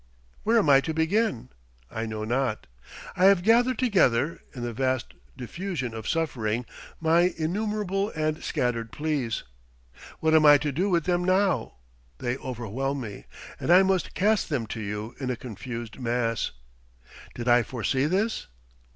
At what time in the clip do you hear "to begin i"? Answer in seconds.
0.81-2.07